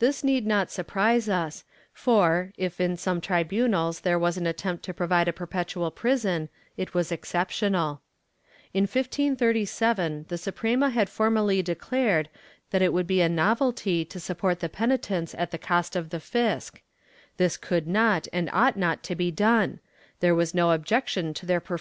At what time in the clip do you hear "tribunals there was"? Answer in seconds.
3.20-4.36